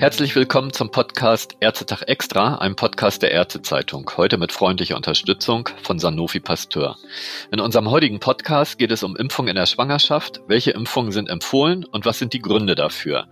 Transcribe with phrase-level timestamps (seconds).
[0.00, 4.10] Herzlich willkommen zum Podcast Ärztetag Extra, einem Podcast der Ärztezeitung.
[4.16, 6.96] Heute mit freundlicher Unterstützung von Sanofi Pasteur.
[7.52, 10.40] In unserem heutigen Podcast geht es um Impfung in der Schwangerschaft.
[10.46, 13.26] Welche Impfungen sind empfohlen und was sind die Gründe dafür?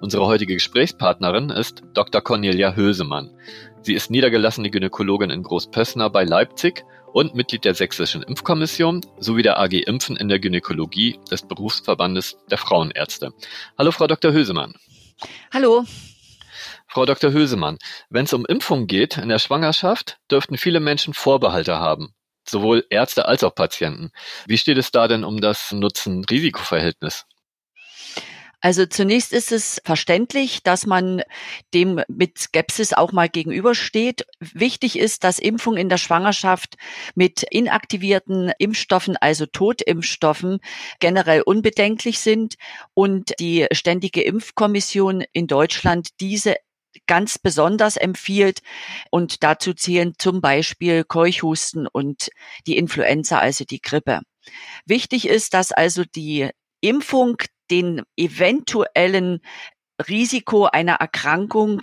[0.00, 2.22] Unsere heutige Gesprächspartnerin ist Dr.
[2.22, 3.30] Cornelia Hösemann.
[3.82, 9.60] Sie ist niedergelassene Gynäkologin in Großpössner bei Leipzig und Mitglied der Sächsischen Impfkommission sowie der
[9.60, 13.34] AG Impfen in der Gynäkologie des Berufsverbandes der Frauenärzte.
[13.76, 14.32] Hallo, Frau Dr.
[14.32, 14.72] Hösemann.
[15.52, 15.84] Hallo.
[16.94, 17.32] Frau Dr.
[17.32, 22.14] Hösemann, wenn es um Impfung geht in der Schwangerschaft, dürften viele Menschen Vorbehalte haben,
[22.48, 24.12] sowohl Ärzte als auch Patienten.
[24.46, 27.24] Wie steht es da denn um das Nutzen-Risiko-Verhältnis?
[28.60, 31.22] Also zunächst ist es verständlich, dass man
[31.74, 34.24] dem mit Skepsis auch mal gegenübersteht.
[34.38, 36.76] Wichtig ist, dass Impfung in der Schwangerschaft
[37.16, 40.60] mit inaktivierten Impfstoffen, also Totimpfstoffen,
[41.00, 42.54] generell unbedenklich sind
[42.94, 46.54] und die Ständige Impfkommission in Deutschland diese
[47.06, 48.60] ganz besonders empfiehlt.
[49.10, 52.30] Und dazu zählen zum Beispiel Keuchhusten und
[52.66, 54.20] die Influenza, also die Grippe.
[54.86, 57.36] Wichtig ist, dass also die Impfung
[57.70, 59.40] den eventuellen
[60.08, 61.80] Risiko einer Erkrankung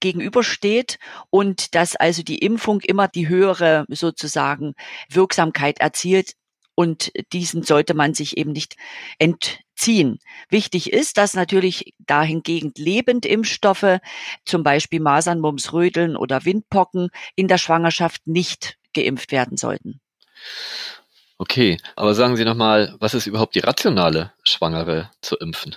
[0.00, 0.98] gegenübersteht
[1.30, 4.74] und dass also die Impfung immer die höhere sozusagen
[5.08, 6.34] Wirksamkeit erzielt
[6.74, 8.76] und diesen sollte man sich eben nicht
[9.82, 10.20] entziehen.
[10.48, 13.98] Wichtig ist, dass natürlich dahingegen Lebendimpfstoffe,
[14.44, 20.00] zum Beispiel Masern, Mumps, Rödeln oder Windpocken in der Schwangerschaft nicht geimpft werden sollten.
[21.38, 25.76] Okay, aber sagen Sie nochmal, was ist überhaupt die rationale Schwangere zu impfen?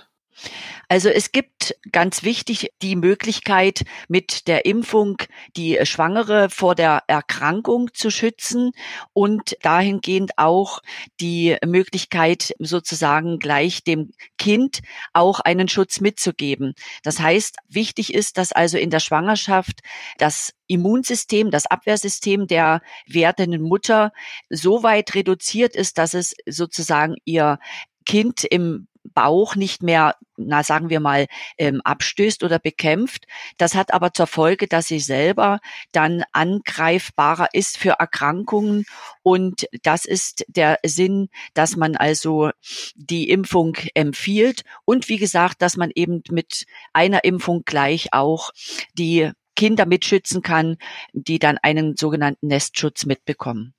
[0.88, 5.16] Also es gibt ganz wichtig die Möglichkeit, mit der Impfung
[5.56, 8.70] die Schwangere vor der Erkrankung zu schützen
[9.12, 10.80] und dahingehend auch
[11.20, 14.80] die Möglichkeit, sozusagen gleich dem Kind
[15.12, 16.74] auch einen Schutz mitzugeben.
[17.02, 19.80] Das heißt, wichtig ist, dass also in der Schwangerschaft
[20.18, 24.12] das Immunsystem, das Abwehrsystem der werdenden Mutter
[24.50, 27.58] so weit reduziert ist, dass es sozusagen ihr
[28.04, 31.26] Kind im Bauch nicht mehr, na sagen wir mal,
[31.58, 33.26] ähm, abstößt oder bekämpft.
[33.58, 35.60] Das hat aber zur Folge, dass sie selber
[35.92, 38.84] dann angreifbarer ist für Erkrankungen.
[39.22, 42.50] Und das ist der Sinn, dass man also
[42.94, 44.62] die Impfung empfiehlt.
[44.84, 48.50] Und wie gesagt, dass man eben mit einer Impfung gleich auch
[48.94, 50.76] die Kinder mitschützen kann,
[51.12, 53.75] die dann einen sogenannten Nestschutz mitbekommen.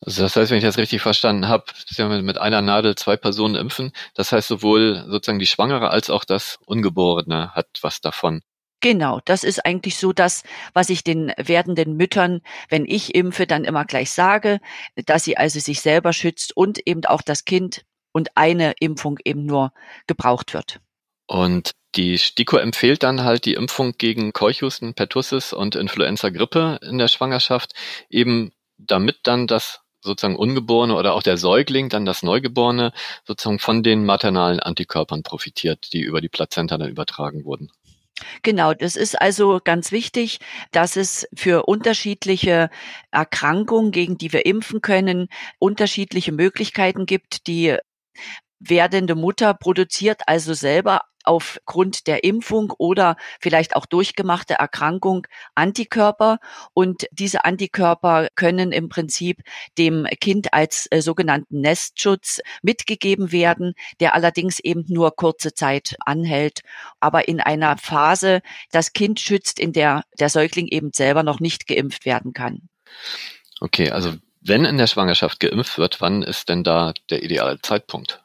[0.00, 3.16] Also das heißt, wenn ich das richtig verstanden habe, Sie haben mit einer Nadel zwei
[3.16, 3.92] Personen impfen.
[4.14, 8.42] Das heißt, sowohl sozusagen die Schwangere als auch das Ungeborene hat was davon.
[8.80, 10.42] Genau, das ist eigentlich so das,
[10.74, 14.60] was ich den werdenden Müttern, wenn ich impfe, dann immer gleich sage,
[15.06, 19.46] dass sie also sich selber schützt und eben auch das Kind und eine Impfung eben
[19.46, 19.72] nur
[20.06, 20.80] gebraucht wird.
[21.26, 27.08] Und die STIKO empfiehlt dann halt die Impfung gegen Keuchhusten, Pertussis und Influenza-Grippe in der
[27.08, 27.72] Schwangerschaft,
[28.10, 32.92] eben damit dann das sozusagen Ungeborene oder auch der Säugling, dann das Neugeborene,
[33.24, 37.70] sozusagen von den maternalen Antikörpern profitiert, die über die Plazenta dann übertragen wurden.
[38.42, 40.38] Genau, das ist also ganz wichtig,
[40.72, 42.70] dass es für unterschiedliche
[43.10, 45.28] Erkrankungen, gegen die wir impfen können,
[45.58, 47.46] unterschiedliche Möglichkeiten gibt.
[47.46, 47.76] Die
[48.58, 56.38] werdende Mutter produziert also selber aufgrund der Impfung oder vielleicht auch durchgemachte Erkrankung Antikörper.
[56.72, 59.42] Und diese Antikörper können im Prinzip
[59.78, 66.60] dem Kind als äh, sogenannten Nestschutz mitgegeben werden, der allerdings eben nur kurze Zeit anhält,
[67.00, 71.66] aber in einer Phase das Kind schützt, in der der Säugling eben selber noch nicht
[71.66, 72.68] geimpft werden kann.
[73.60, 78.22] Okay, also wenn in der Schwangerschaft geimpft wird, wann ist denn da der ideale Zeitpunkt?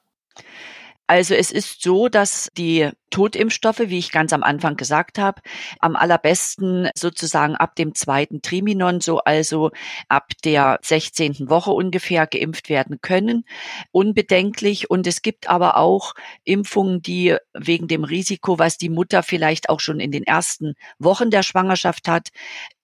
[1.11, 5.41] Also es ist so, dass die Totimpfstoffe, wie ich ganz am Anfang gesagt habe,
[5.81, 9.71] am allerbesten sozusagen ab dem zweiten Triminon, so also
[10.07, 11.49] ab der 16.
[11.49, 13.43] Woche ungefähr geimpft werden können,
[13.91, 14.89] unbedenklich.
[14.89, 16.13] Und es gibt aber auch
[16.45, 21.29] Impfungen, die wegen dem Risiko, was die Mutter vielleicht auch schon in den ersten Wochen
[21.29, 22.29] der Schwangerschaft hat,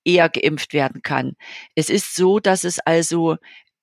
[0.03, 1.37] eher geimpft werden kann.
[1.75, 3.37] Es ist so, dass es also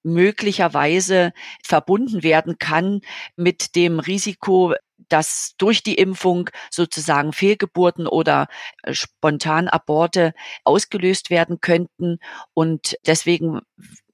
[0.05, 1.33] möglicherweise
[1.65, 3.01] verbunden werden kann
[3.37, 4.75] mit dem Risiko,
[5.09, 8.47] dass durch die Impfung sozusagen Fehlgeburten oder
[8.83, 10.35] äh, Spontanaborte
[10.65, 12.19] ausgelöst werden könnten.
[12.55, 13.61] Und deswegen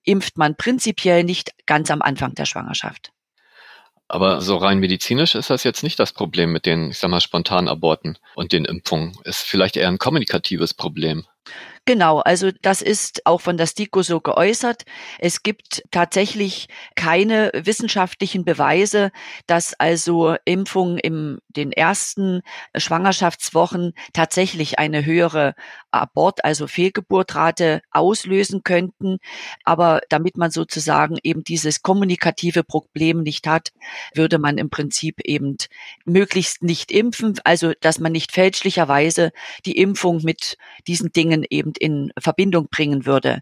[0.04, 3.12] impft man prinzipiell nicht ganz am Anfang der Schwangerschaft.
[4.08, 7.20] Aber so rein medizinisch ist das jetzt nicht das Problem mit den, ich sag mal,
[7.20, 9.16] Spontanaborten und den Impfungen.
[9.22, 11.26] Ist vielleicht eher ein kommunikatives Problem.
[11.90, 14.84] Genau, also das ist auch von der STIKO so geäußert.
[15.19, 19.10] Es gibt tatsächlich keine wissenschaftlichen Beweise,
[19.48, 22.42] dass also Impfungen in den ersten
[22.76, 25.56] Schwangerschaftswochen tatsächlich eine höhere
[25.90, 29.19] Abort, also Fehlgeburtrate auslösen könnten.
[29.64, 33.72] Aber damit man sozusagen eben dieses kommunikative Problem nicht hat,
[34.14, 35.56] würde man im Prinzip eben
[36.04, 39.32] möglichst nicht impfen, also dass man nicht fälschlicherweise
[39.66, 40.56] die Impfung mit
[40.87, 43.40] diesen Dingen eben in Verbindung bringen würde.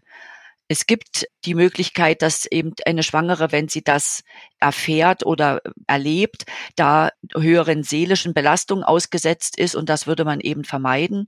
[0.71, 4.21] Es gibt die Möglichkeit, dass eben eine Schwangere, wenn sie das
[4.59, 6.45] erfährt oder erlebt,
[6.75, 11.27] da höheren seelischen Belastungen ausgesetzt ist und das würde man eben vermeiden.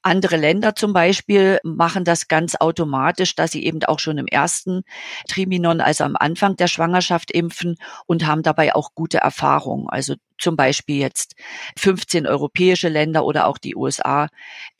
[0.00, 4.84] Andere Länder zum Beispiel machen das ganz automatisch, dass sie eben auch schon im ersten
[5.28, 7.76] Triminon, also am Anfang der Schwangerschaft impfen
[8.06, 9.90] und haben dabei auch gute Erfahrungen.
[9.90, 11.34] Also zum Beispiel jetzt
[11.78, 14.28] 15 europäische Länder oder auch die USA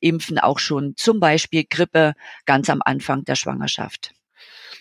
[0.00, 2.14] impfen auch schon zum Beispiel Grippe
[2.46, 4.12] ganz am Anfang der Schwangerschaft.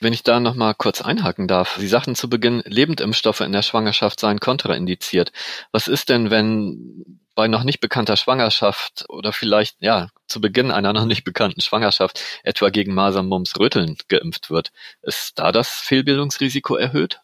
[0.02, 1.76] Wenn ich da nochmal kurz einhaken darf.
[1.78, 5.34] Sie sagten zu Beginn, Lebendimpfstoffe in der Schwangerschaft seien kontraindiziert.
[5.74, 10.94] Was ist denn, wenn bei noch nicht bekannter Schwangerschaft oder vielleicht, ja, zu Beginn einer
[10.94, 14.72] noch nicht bekannten Schwangerschaft etwa gegen Masern, Mumps, Rütteln geimpft wird?
[15.02, 17.22] Ist da das Fehlbildungsrisiko erhöht?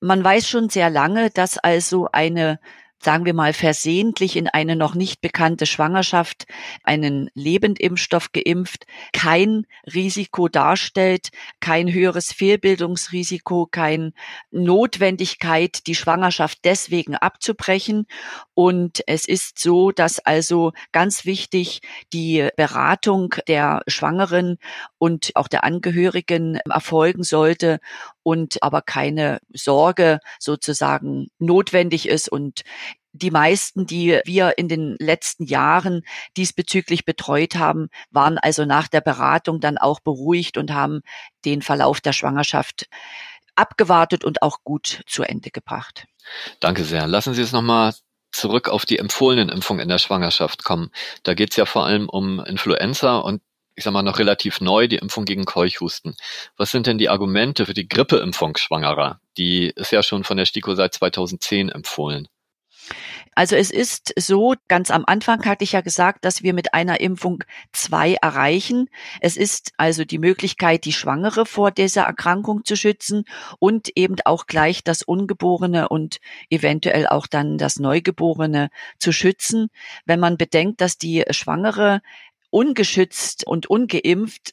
[0.00, 2.60] Man weiß schon sehr lange, dass also eine
[3.00, 6.46] sagen wir mal, versehentlich in eine noch nicht bekannte Schwangerschaft
[6.82, 11.28] einen Lebendimpfstoff geimpft, kein Risiko darstellt,
[11.60, 14.14] kein höheres Fehlbildungsrisiko, kein
[14.50, 18.06] Notwendigkeit, die Schwangerschaft deswegen abzubrechen.
[18.54, 21.80] Und es ist so, dass also ganz wichtig
[22.12, 24.58] die Beratung der Schwangeren
[24.98, 27.78] und auch der Angehörigen erfolgen sollte
[28.28, 32.60] und aber keine Sorge sozusagen notwendig ist und
[33.12, 36.02] die meisten, die wir in den letzten Jahren
[36.36, 41.00] diesbezüglich betreut haben, waren also nach der Beratung dann auch beruhigt und haben
[41.46, 42.86] den Verlauf der Schwangerschaft
[43.54, 46.04] abgewartet und auch gut zu Ende gebracht.
[46.60, 47.06] Danke sehr.
[47.06, 47.94] Lassen Sie es nochmal
[48.30, 50.90] zurück auf die empfohlenen Impfungen in der Schwangerschaft kommen.
[51.22, 53.40] Da geht es ja vor allem um Influenza und
[53.78, 56.16] ich sag mal noch relativ neu, die Impfung gegen Keuchhusten.
[56.56, 59.20] Was sind denn die Argumente für die Grippeimpfung Schwangerer?
[59.36, 62.26] Die ist ja schon von der STIKO seit 2010 empfohlen.
[63.36, 67.00] Also es ist so, ganz am Anfang hatte ich ja gesagt, dass wir mit einer
[67.00, 68.88] Impfung zwei erreichen.
[69.20, 73.26] Es ist also die Möglichkeit, die Schwangere vor dieser Erkrankung zu schützen
[73.60, 76.18] und eben auch gleich das Ungeborene und
[76.50, 79.68] eventuell auch dann das Neugeborene zu schützen.
[80.04, 82.00] Wenn man bedenkt, dass die Schwangere
[82.50, 84.52] ungeschützt und ungeimpft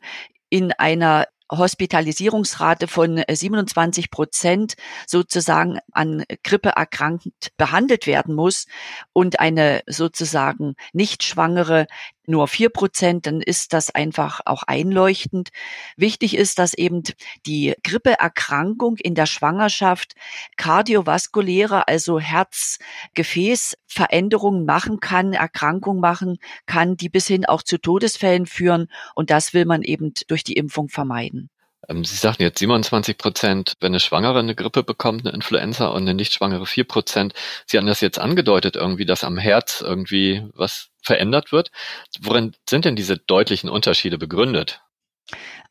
[0.49, 4.75] in einer Hospitalisierungsrate von 27 Prozent
[5.05, 8.65] sozusagen an Grippe erkrankt behandelt werden muss
[9.13, 11.85] und eine sozusagen nicht schwangere
[12.27, 15.49] nur vier Prozent, dann ist das einfach auch einleuchtend.
[15.97, 17.03] Wichtig ist, dass eben
[17.45, 20.15] die Grippeerkrankung in der Schwangerschaft
[20.57, 28.87] kardiovaskuläre, also Herzgefäßveränderungen machen kann, Erkrankungen machen kann, die bis hin auch zu Todesfällen führen.
[29.15, 31.49] Und das will man eben durch die Impfung vermeiden.
[31.89, 36.03] Ähm, Sie sagten jetzt 27 Prozent, wenn eine Schwangere eine Grippe bekommt, eine Influenza und
[36.03, 37.33] eine Nichtschwangere vier Prozent.
[37.65, 41.71] Sie hatten das jetzt angedeutet irgendwie, dass am Herz irgendwie was verändert wird.
[42.19, 44.81] Worin sind denn diese deutlichen Unterschiede begründet?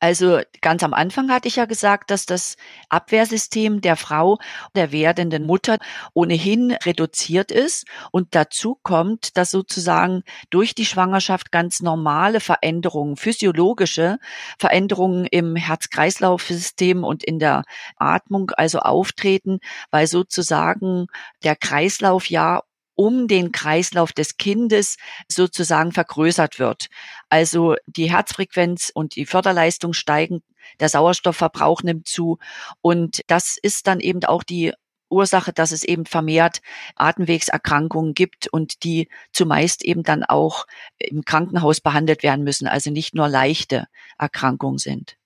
[0.04, 2.58] Also ganz am Anfang hatte ich ja gesagt, dass das
[2.90, 4.36] Abwehrsystem der Frau,
[4.76, 5.78] der werdenden Mutter
[6.12, 7.86] ohnehin reduziert ist.
[8.10, 14.18] Und dazu kommt, dass sozusagen durch die Schwangerschaft ganz normale Veränderungen, physiologische
[14.58, 17.62] Veränderungen im Herz-Kreislauf-System und in der
[17.96, 19.58] Atmung also auftreten,
[19.90, 21.06] weil sozusagen
[21.44, 22.60] der Kreislauf ja
[22.94, 24.96] um den Kreislauf des Kindes
[25.28, 26.88] sozusagen vergrößert wird.
[27.28, 30.42] Also die Herzfrequenz und die Förderleistung steigen,
[30.80, 32.38] der Sauerstoffverbrauch nimmt zu
[32.80, 34.72] und das ist dann eben auch die
[35.10, 36.60] Ursache, dass es eben vermehrt
[36.96, 40.66] Atemwegserkrankungen gibt und die zumeist eben dann auch
[40.98, 43.86] im Krankenhaus behandelt werden müssen, also nicht nur leichte
[44.18, 45.16] Erkrankungen sind.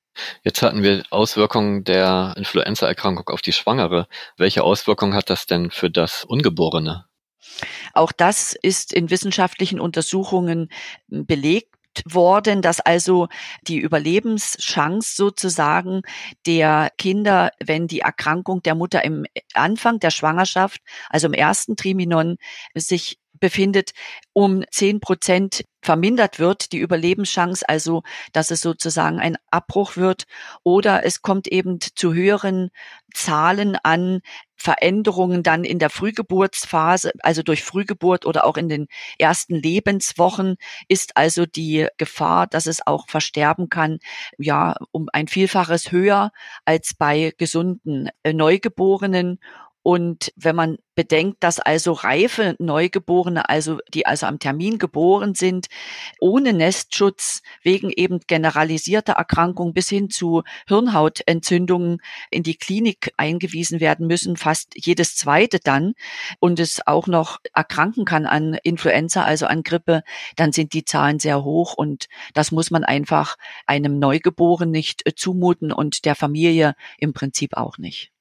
[0.42, 4.08] Jetzt hatten wir Auswirkungen der Influenzaerkrankung auf die Schwangere.
[4.36, 7.06] Welche Auswirkungen hat das denn für das Ungeborene?
[7.98, 10.68] Auch das ist in wissenschaftlichen Untersuchungen
[11.10, 11.74] hm, belegt
[12.04, 13.26] worden, dass also
[13.62, 16.02] die Überlebenschance sozusagen
[16.46, 22.36] der Kinder, wenn die Erkrankung der Mutter im Anfang der Schwangerschaft, also im ersten Triminon,
[22.74, 23.92] sich befindet,
[24.32, 28.02] um zehn Prozent vermindert wird, die Überlebenschance, also
[28.34, 30.24] dass es sozusagen ein Abbruch wird,
[30.62, 32.68] oder es kommt eben zu höheren
[33.14, 34.20] Zahlen an
[34.54, 38.86] Veränderungen dann in der Frühgeburtsphase, also durch Frühgeburt oder auch in den
[39.18, 40.56] ersten Lebenswochen
[40.88, 43.98] ist also die Gefahr, dass es auch versterben kann,
[44.36, 46.32] ja, um ein Vielfaches höher
[46.66, 49.38] als bei gesunden äh, Neugeborenen.
[49.88, 55.68] Und wenn man bedenkt, dass also reife Neugeborene, also die also am Termin geboren sind,
[56.20, 64.06] ohne Nestschutz wegen eben generalisierter Erkrankungen bis hin zu Hirnhautentzündungen in die Klinik eingewiesen werden
[64.06, 65.94] müssen, fast jedes zweite dann,
[66.38, 70.02] und es auch noch erkranken kann an Influenza, also an Grippe,
[70.36, 75.72] dann sind die Zahlen sehr hoch und das muss man einfach einem Neugeborenen nicht zumuten
[75.72, 78.12] und der Familie im Prinzip auch nicht.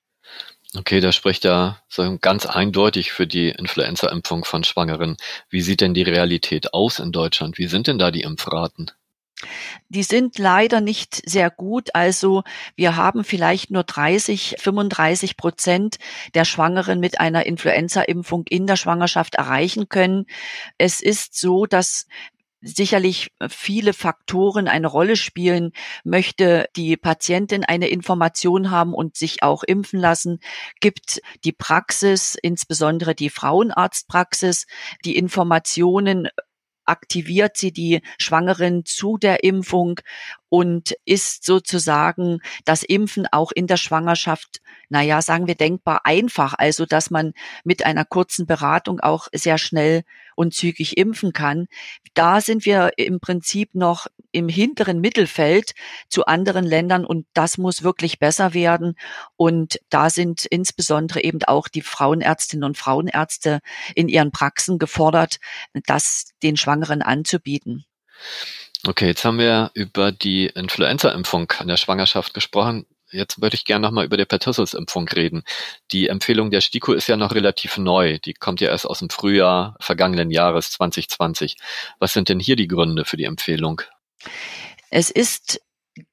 [0.76, 5.16] Okay, da spricht ja so ganz eindeutig für die Influenza-Impfung von Schwangeren.
[5.50, 7.58] Wie sieht denn die Realität aus in Deutschland?
[7.58, 8.92] Wie sind denn da die Impfraten?
[9.88, 11.94] Die sind leider nicht sehr gut.
[11.94, 12.44] Also
[12.76, 15.98] wir haben vielleicht nur 30, 35 Prozent
[16.34, 20.26] der Schwangeren mit einer Influenza-Impfung in der Schwangerschaft erreichen können.
[20.78, 22.08] Es ist so, dass
[22.62, 25.72] sicherlich viele Faktoren eine Rolle spielen.
[26.04, 30.40] Möchte die Patientin eine Information haben und sich auch impfen lassen?
[30.80, 34.66] Gibt die Praxis, insbesondere die Frauenarztpraxis,
[35.06, 36.30] die Informationen
[36.88, 40.00] aktiviert sie die Schwangeren zu der Impfung
[40.50, 46.54] und ist sozusagen das Impfen auch in der Schwangerschaft, naja, sagen wir denkbar einfach.
[46.58, 50.04] Also, dass man mit einer kurzen Beratung auch sehr schnell
[50.36, 51.68] und zügig impfen kann.
[52.14, 55.74] Da sind wir im Prinzip noch im hinteren Mittelfeld
[56.10, 58.96] zu anderen Ländern und das muss wirklich besser werden.
[59.36, 63.60] Und da sind insbesondere eben auch die Frauenärztinnen und Frauenärzte
[63.96, 65.38] in ihren Praxen gefordert,
[65.86, 67.86] das den Schwangeren anzubieten.
[68.86, 72.86] Okay, jetzt haben wir über die Influenza-Impfung an der Schwangerschaft gesprochen.
[73.10, 75.44] Jetzt würde ich gerne nochmal über die Pertussis-Impfung reden.
[75.92, 78.20] Die Empfehlung der STIKO ist ja noch relativ neu.
[78.20, 81.56] Die kommt ja erst aus dem Frühjahr vergangenen Jahres 2020.
[82.00, 83.82] Was sind denn hier die Gründe für die Empfehlung?
[84.90, 85.62] Es ist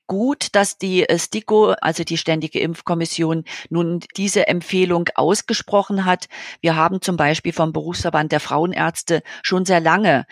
[0.06, 6.28] gut, dass die äh, STIKO, also die Ständige Impfkommission, nun diese Empfehlung ausgesprochen hat.
[6.60, 10.26] Wir haben zum Beispiel vom Berufsverband der Frauenärzte schon sehr lange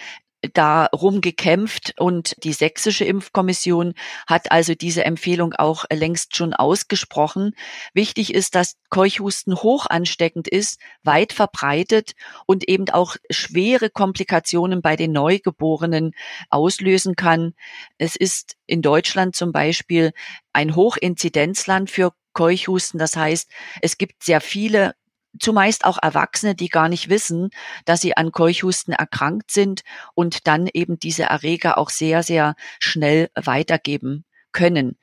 [0.52, 3.94] darum gekämpft und die sächsische Impfkommission
[4.26, 7.54] hat also diese Empfehlung auch längst schon ausgesprochen.
[7.94, 12.12] Wichtig ist, dass Keuchhusten hoch ansteckend ist, weit verbreitet
[12.46, 16.12] und eben auch schwere Komplikationen bei den Neugeborenen
[16.50, 17.54] auslösen kann.
[17.98, 20.12] Es ist in Deutschland zum Beispiel
[20.52, 22.98] ein Hochinzidenzland für Keuchhusten.
[22.98, 24.94] Das heißt, es gibt sehr viele
[25.38, 27.50] zumeist auch Erwachsene, die gar nicht wissen,
[27.84, 29.82] dass sie an Keuchhusten erkrankt sind
[30.14, 34.98] und dann eben diese Erreger auch sehr, sehr schnell weitergeben können.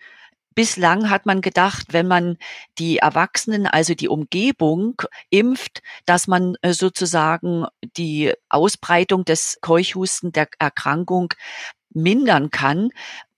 [0.56, 2.38] Bislang hat man gedacht, wenn man
[2.80, 10.50] die Erwachsenen, also die Umgebung impft, dass man äh, sozusagen die Ausbreitung des Keuchhusten der
[10.60, 11.34] Erkrankung
[11.92, 12.90] mindern kann.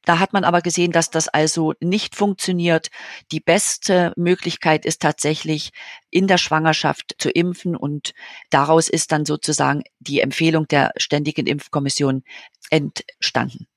[0.06, 2.90] Da hat man aber gesehen, dass das also nicht funktioniert.
[3.32, 5.72] Die beste Möglichkeit ist tatsächlich
[6.10, 8.14] in der Schwangerschaft zu impfen und
[8.50, 12.24] daraus ist dann sozusagen die Empfehlung der Ständigen Impfkommission
[12.70, 13.68] entstanden.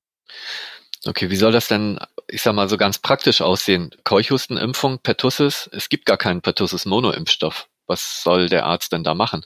[1.07, 3.91] Okay, wie soll das denn, ich sag mal so ganz praktisch aussehen?
[4.05, 7.69] Keuchhustenimpfung, Pertussis, es gibt gar keinen Pertussis-Mono-Impfstoff.
[7.87, 9.45] Was soll der Arzt denn da machen?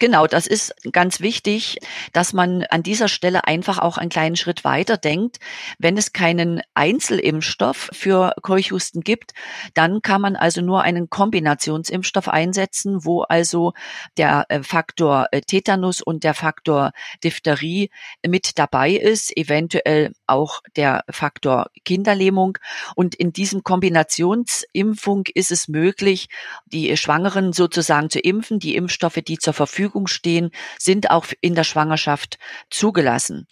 [0.00, 1.78] Genau, das ist ganz wichtig,
[2.12, 5.38] dass man an dieser Stelle einfach auch einen kleinen Schritt weiter denkt.
[5.78, 9.32] Wenn es keinen Einzelimpfstoff für Keuchhusten gibt,
[9.74, 13.72] dann kann man also nur einen Kombinationsimpfstoff einsetzen, wo also
[14.16, 16.92] der äh, Faktor äh, Tetanus und der Faktor
[17.24, 17.90] Diphtherie
[18.24, 22.58] mit dabei ist, eventuell auch der Faktor Kinderlähmung.
[22.94, 26.28] Und in diesem Kombinationsimpfung ist es möglich,
[26.66, 31.54] die Schwangeren sozusagen zu impfen, die Impfstoffe, die zur Verfügung Verfügung stehen, sind auch in
[31.54, 32.38] der Schwangerschaft
[32.70, 33.46] zugelassen.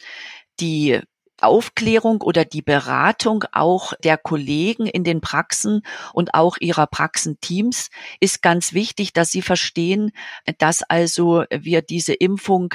[0.61, 1.01] Die
[1.41, 5.83] Aufklärung oder die Beratung auch der Kollegen in den Praxen
[6.15, 7.91] und auch ihrer Praxenteams
[8.21, 10.13] ist ganz wichtig, dass sie verstehen,
[10.59, 12.75] dass also wir diese Impfung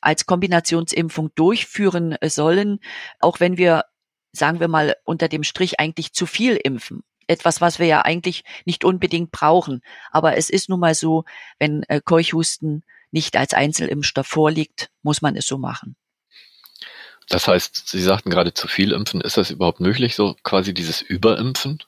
[0.00, 2.80] als Kombinationsimpfung durchführen sollen,
[3.20, 3.84] auch wenn wir,
[4.32, 8.44] sagen wir mal, unter dem Strich eigentlich zu viel impfen etwas, was wir ja eigentlich
[8.64, 9.82] nicht unbedingt brauchen.
[10.10, 11.24] Aber es ist nun mal so,
[11.58, 15.96] wenn äh, Keuchhusten nicht als Einzelimpfstoff vorliegt, muss man es so machen.
[17.28, 19.20] Das heißt, Sie sagten gerade zu viel impfen.
[19.20, 21.82] Ist das überhaupt möglich, so quasi dieses Überimpfen?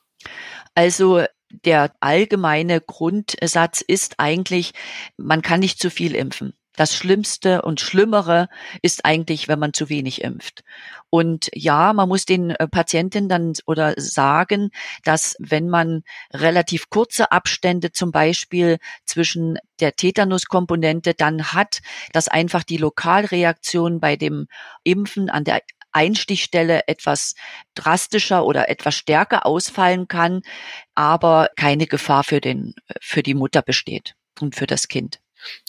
[0.75, 4.73] Also der allgemeine Grundsatz ist eigentlich,
[5.17, 6.55] man kann nicht zu viel impfen.
[6.75, 8.49] Das Schlimmste und Schlimmere
[8.81, 10.63] ist eigentlich, wenn man zu wenig impft.
[11.11, 14.71] Und ja, man muss den äh, Patienten dann oder sagen,
[15.05, 16.03] dass wenn man
[16.33, 21.81] relativ kurze Abstände zum Beispiel zwischen der Tetanuskomponente dann hat,
[22.13, 24.47] dass einfach die Lokalreaktion bei dem
[24.85, 25.61] Impfen an der
[25.93, 27.35] Einstichstelle etwas
[27.75, 30.41] drastischer oder etwas stärker ausfallen kann,
[30.95, 35.21] aber keine Gefahr für den, für die Mutter besteht und für das Kind.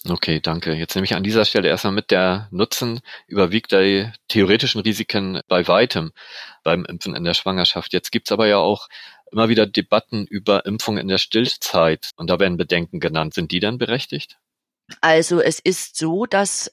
[0.08, 0.74] Okay, danke.
[0.74, 5.68] Jetzt nehme ich an dieser Stelle erstmal mit, der Nutzen überwiegt die theoretischen Risiken bei
[5.68, 6.12] weitem
[6.64, 7.94] beim Impfen in der Schwangerschaft.
[7.94, 8.88] Jetzt gibt's aber ja auch
[9.32, 13.34] immer wieder Debatten über Impfung in der Stillzeit und da werden Bedenken genannt.
[13.34, 14.38] Sind die dann berechtigt?
[15.02, 16.72] Also es ist so, dass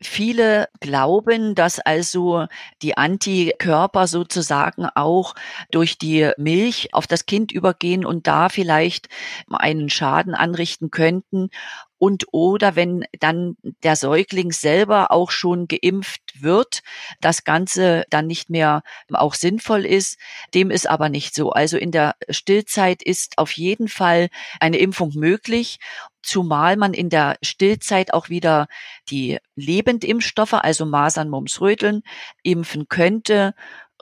[0.00, 2.46] Viele glauben, dass also
[2.82, 5.34] die Antikörper sozusagen auch
[5.72, 9.08] durch die Milch auf das Kind übergehen und da vielleicht
[9.50, 11.50] einen Schaden anrichten könnten
[11.98, 16.82] und oder wenn dann der Säugling selber auch schon geimpft wird,
[17.20, 20.18] das Ganze dann nicht mehr auch sinnvoll ist.
[20.54, 21.50] Dem ist aber nicht so.
[21.50, 24.28] Also in der Stillzeit ist auf jeden Fall
[24.60, 25.78] eine Impfung möglich,
[26.22, 28.68] zumal man in der Stillzeit auch wieder
[29.10, 32.02] die Lebendimpfstoffe, also Masern, Mumps, Röteln,
[32.42, 33.54] impfen könnte.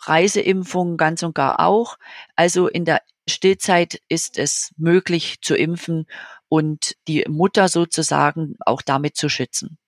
[0.03, 1.97] Reiseimpfungen ganz und gar auch.
[2.35, 6.07] Also in der Stillzeit ist es möglich zu impfen
[6.49, 9.79] und die Mutter sozusagen auch damit zu schützen.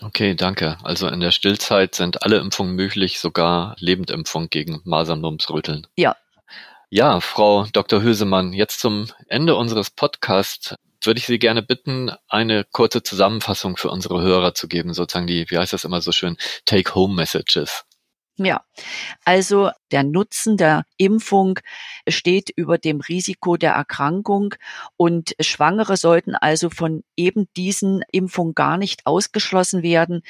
[0.00, 0.76] Okay, danke.
[0.82, 5.86] Also in der Stillzeit sind alle Impfungen möglich, sogar Lebendimpfung gegen Masern, Mumps, Röteln.
[5.96, 6.16] Ja.
[6.90, 8.02] Ja, Frau Dr.
[8.02, 13.90] Hösemann, jetzt zum Ende unseres Podcasts würde ich Sie gerne bitten, eine kurze Zusammenfassung für
[13.90, 17.84] unsere Hörer zu geben, sozusagen die, wie heißt das immer so schön, Take-Home-Messages.
[18.38, 18.62] Ja,
[19.24, 21.58] also der Nutzen der Impfung
[22.06, 24.54] steht über dem Risiko der Erkrankung
[24.98, 30.20] und Schwangere sollten also von eben diesen Impfungen gar nicht ausgeschlossen werden.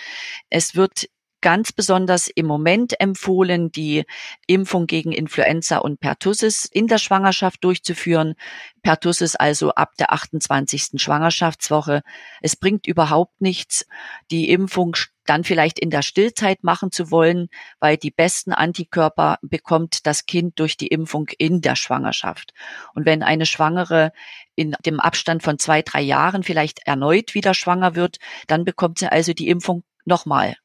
[0.51, 1.09] Es wird
[1.41, 4.05] ganz besonders im Moment empfohlen, die
[4.47, 8.35] Impfung gegen Influenza und Pertussis in der Schwangerschaft durchzuführen.
[8.83, 11.01] Pertussis also ab der 28.
[11.01, 12.03] Schwangerschaftswoche.
[12.41, 13.87] Es bringt überhaupt nichts,
[14.31, 14.97] die Impfung
[15.27, 17.49] dann vielleicht in der Stillzeit machen zu wollen,
[17.81, 22.53] weil die besten Antikörper bekommt das Kind durch die Impfung in der Schwangerschaft.
[22.95, 24.13] Und wenn eine Schwangere
[24.55, 29.11] in dem Abstand von zwei, drei Jahren vielleicht erneut wieder schwanger wird, dann bekommt sie
[29.11, 30.57] also die Impfung nochmal.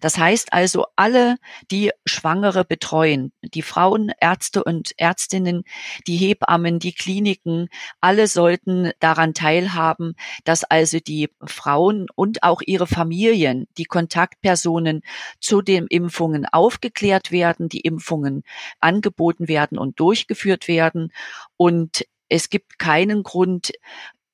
[0.00, 1.36] Das heißt also, alle,
[1.70, 5.64] die Schwangere betreuen, die Frauenärzte und Ärztinnen,
[6.06, 7.68] die Hebammen, die Kliniken,
[8.00, 15.02] alle sollten daran teilhaben, dass also die Frauen und auch ihre Familien, die Kontaktpersonen
[15.40, 18.42] zu den Impfungen aufgeklärt werden, die Impfungen
[18.80, 21.12] angeboten werden und durchgeführt werden.
[21.56, 23.72] Und es gibt keinen Grund,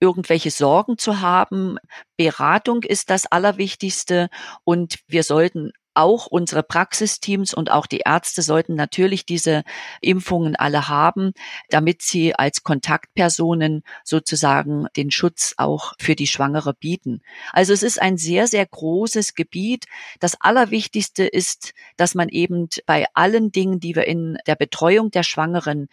[0.01, 1.79] irgendwelche Sorgen zu haben.
[2.17, 4.29] Beratung ist das Allerwichtigste
[4.65, 9.65] und wir sollten auch unsere Praxisteams und auch die Ärzte sollten natürlich diese
[10.01, 11.33] Impfungen alle haben,
[11.71, 17.23] damit sie als Kontaktpersonen sozusagen den Schutz auch für die Schwangere bieten.
[17.53, 19.87] Also es ist ein sehr, sehr großes Gebiet.
[20.21, 25.23] Das Allerwichtigste ist, dass man eben bei allen Dingen, die wir in der Betreuung der
[25.23, 25.89] Schwangeren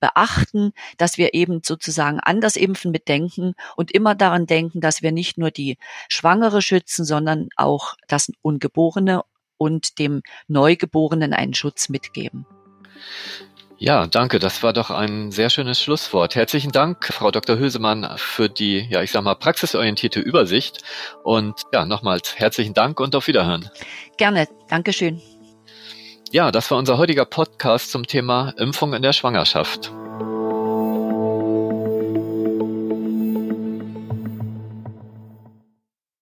[0.00, 5.12] beachten, dass wir eben sozusagen an das Impfen mitdenken und immer daran denken, dass wir
[5.12, 9.22] nicht nur die Schwangere schützen, sondern auch das Ungeborene
[9.56, 12.46] und dem Neugeborenen einen Schutz mitgeben.
[13.76, 14.38] Ja, danke.
[14.38, 16.36] Das war doch ein sehr schönes Schlusswort.
[16.36, 17.58] Herzlichen Dank, Frau Dr.
[17.58, 20.82] Hösemann, für die, ja, ich sag mal, praxisorientierte Übersicht.
[21.22, 23.68] Und ja, nochmals herzlichen Dank und auf Wiederhören.
[24.16, 24.48] Gerne.
[24.68, 25.20] Dankeschön.
[26.30, 29.92] Ja, das war unser heutiger Podcast zum Thema Impfung in der Schwangerschaft.